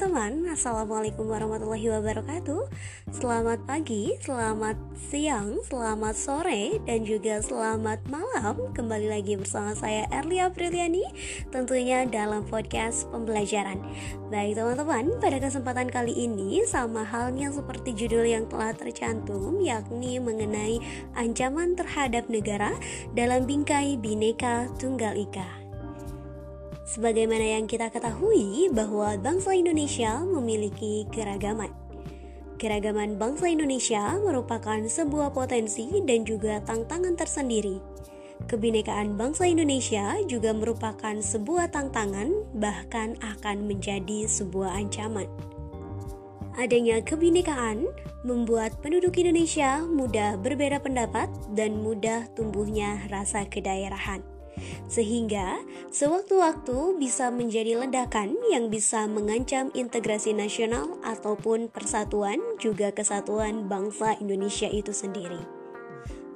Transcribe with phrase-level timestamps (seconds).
[0.00, 2.72] teman-teman, Assalamualaikum warahmatullahi wabarakatuh.
[3.12, 8.72] Selamat pagi, selamat siang, selamat sore, dan juga selamat malam.
[8.72, 11.04] Kembali lagi bersama saya Erlia Apriliani
[11.52, 13.76] Tentunya dalam podcast pembelajaran.
[14.32, 20.80] Baik teman-teman, pada kesempatan kali ini Sama halnya seperti judul yang telah tercantum Yakni mengenai
[21.12, 22.72] ancaman terhadap negara
[23.12, 25.59] Dalam bingkai Bineka Tunggal Ika
[26.90, 31.70] Sebagaimana yang kita ketahui bahwa bangsa Indonesia memiliki keragaman.
[32.58, 37.78] Keragaman bangsa Indonesia merupakan sebuah potensi dan juga tantangan tersendiri.
[38.50, 45.30] Kebinekaan bangsa Indonesia juga merupakan sebuah tantangan, bahkan akan menjadi sebuah ancaman.
[46.58, 47.86] Adanya kebinekaan
[48.26, 54.29] membuat penduduk Indonesia mudah berbeda pendapat dan mudah tumbuhnya rasa kedaerahan
[54.90, 55.62] sehingga
[55.94, 64.68] sewaktu-waktu bisa menjadi ledakan yang bisa mengancam integrasi nasional ataupun persatuan juga kesatuan bangsa Indonesia
[64.68, 65.40] itu sendiri.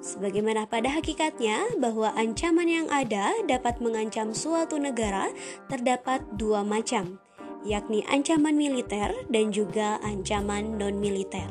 [0.05, 5.33] Sebagaimana pada hakikatnya bahwa ancaman yang ada dapat mengancam suatu negara
[5.73, 7.17] terdapat dua macam,
[7.65, 11.49] yakni ancaman militer dan juga ancaman non-militer.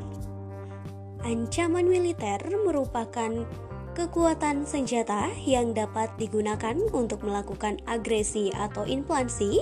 [1.26, 3.48] Ancaman militer merupakan
[3.94, 9.62] kekuatan senjata yang dapat digunakan untuk melakukan agresi atau inflasi,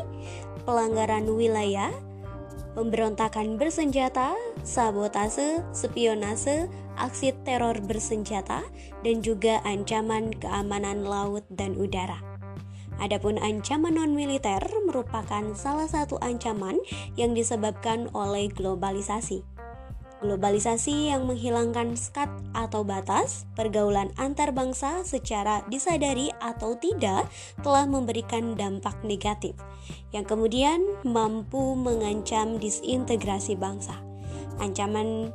[0.64, 1.92] pelanggaran wilayah,
[2.72, 4.32] pemberontakan bersenjata,
[4.64, 8.64] sabotase, spionase, aksi teror bersenjata,
[9.04, 12.24] dan juga ancaman keamanan laut dan udara.
[13.02, 16.78] Adapun ancaman non-militer merupakan salah satu ancaman
[17.18, 19.51] yang disebabkan oleh globalisasi.
[20.22, 27.26] Globalisasi yang menghilangkan sekat atau batas pergaulan antar bangsa secara disadari atau tidak
[27.66, 29.58] telah memberikan dampak negatif
[30.14, 33.98] yang kemudian mampu mengancam disintegrasi bangsa.
[34.62, 35.34] Ancaman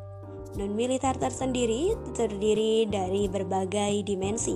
[0.54, 4.54] non-militer tersendiri terdiri dari berbagai dimensi.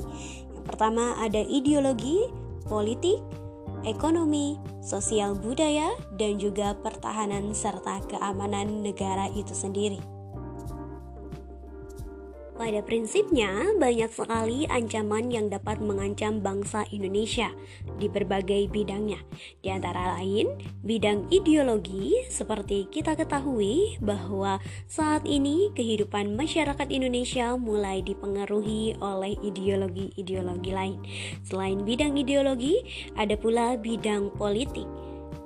[0.55, 2.22] Yang pertama ada ideologi,
[2.71, 3.19] politik,
[3.82, 10.19] ekonomi, sosial budaya, dan juga pertahanan serta keamanan negara itu sendiri.
[12.60, 17.48] Pada prinsipnya, banyak sekali ancaman yang dapat mengancam bangsa Indonesia
[17.97, 19.16] di berbagai bidangnya.
[19.65, 28.04] Di antara lain, bidang ideologi, seperti kita ketahui bahwa saat ini kehidupan masyarakat Indonesia mulai
[28.04, 31.00] dipengaruhi oleh ideologi-ideologi lain.
[31.41, 32.76] Selain bidang ideologi,
[33.16, 34.84] ada pula bidang politik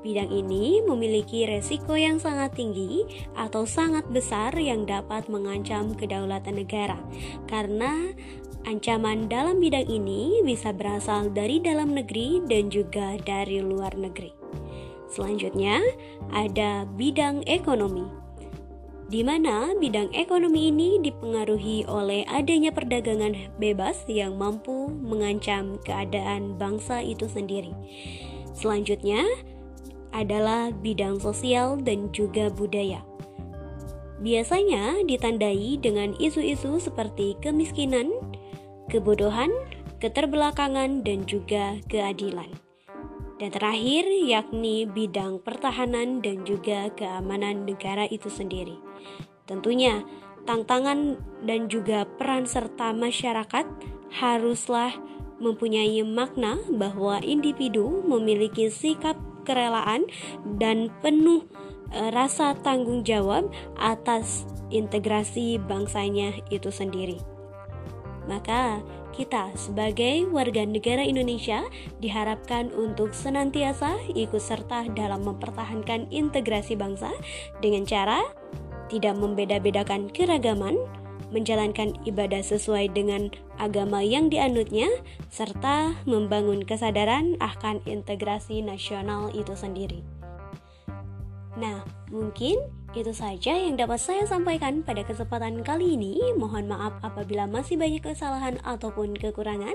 [0.05, 7.01] Bidang ini memiliki resiko yang sangat tinggi atau sangat besar yang dapat mengancam kedaulatan negara,
[7.49, 8.13] karena
[8.69, 14.37] ancaman dalam bidang ini bisa berasal dari dalam negeri dan juga dari luar negeri.
[15.09, 15.81] Selanjutnya,
[16.37, 18.05] ada bidang ekonomi
[19.05, 27.05] di mana bidang ekonomi ini dipengaruhi oleh adanya perdagangan bebas yang mampu mengancam keadaan bangsa
[27.05, 27.71] itu sendiri.
[28.57, 29.23] Selanjutnya,
[30.15, 33.03] adalah bidang sosial dan juga budaya.
[34.23, 38.15] Biasanya ditandai dengan isu-isu seperti kemiskinan,
[38.89, 39.51] kebodohan,
[39.99, 42.49] keterbelakangan, dan juga keadilan.
[43.43, 48.79] Dan terakhir, yakni bidang pertahanan dan juga keamanan negara itu sendiri.
[49.45, 50.07] Tentunya,
[50.47, 53.67] tantangan dan juga peran serta masyarakat
[54.15, 54.95] haruslah
[55.43, 60.09] mempunyai makna bahwa individu memiliki sikap kerelaan
[60.59, 61.45] dan penuh
[61.93, 67.21] e, rasa tanggung jawab atas integrasi bangsanya itu sendiri.
[68.25, 68.81] Maka,
[69.15, 71.63] kita sebagai warga negara Indonesia
[72.03, 77.15] diharapkan untuk senantiasa ikut serta dalam mempertahankan integrasi bangsa
[77.63, 78.27] dengan cara
[78.91, 80.77] tidak membeda-bedakan keragaman,
[81.35, 84.87] menjalankan ibadah sesuai dengan agama yang dianutnya,
[85.35, 90.07] serta membangun kesadaran akan integrasi nasional itu sendiri.
[91.59, 92.59] Nah, mungkin
[92.95, 96.19] itu saja yang dapat saya sampaikan pada kesempatan kali ini.
[96.39, 99.75] Mohon maaf apabila masih banyak kesalahan ataupun kekurangan.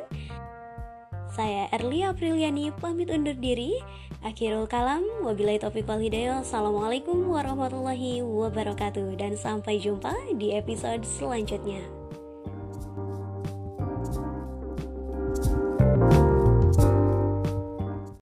[1.29, 3.77] Saya Erlia Apriliani pamit undur diri.
[4.25, 6.41] Akhirul kalam, wabillahi taufiq wal hidayah.
[6.41, 11.98] Assalamualaikum warahmatullahi wabarakatuh dan sampai jumpa di episode selanjutnya.